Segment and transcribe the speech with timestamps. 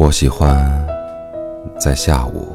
[0.00, 0.56] 我喜欢
[1.78, 2.54] 在下午，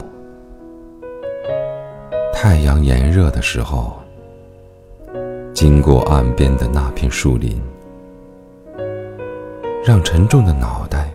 [2.34, 3.94] 太阳炎热的时候，
[5.54, 7.62] 经过岸边的那片树林，
[9.86, 11.14] 让沉重的脑袋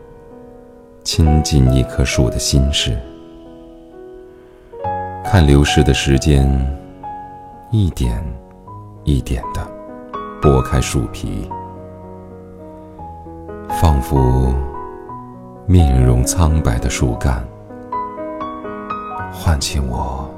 [1.02, 2.96] 亲近一棵树的心事，
[5.24, 6.48] 看流逝的时间
[7.72, 8.24] 一点
[9.02, 9.66] 一点的
[10.40, 11.50] 剥开树皮，
[13.82, 14.54] 仿佛。
[15.66, 17.44] 面容苍白的树干，
[19.32, 20.28] 唤起我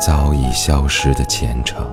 [0.00, 1.86] 早已消失的前程。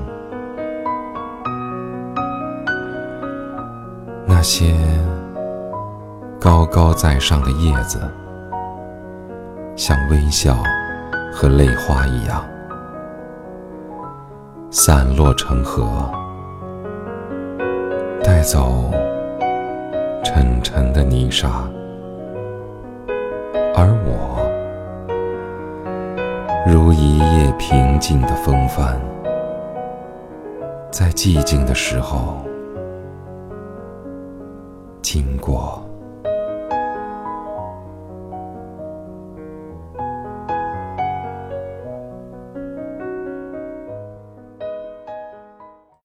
[4.25, 4.75] 那些
[6.39, 7.99] 高高在上的叶子，
[9.75, 10.57] 像微笑
[11.31, 12.43] 和泪花一样，
[14.71, 16.09] 散落成河，
[18.23, 18.91] 带走。
[20.23, 21.69] 沉沉的泥沙，
[23.75, 24.45] 而我
[26.67, 28.99] 如一夜平静的风帆，
[30.91, 32.37] 在寂静的时候
[35.01, 35.83] 经过。